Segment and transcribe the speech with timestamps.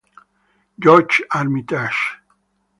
[0.81, 2.23] George Armitage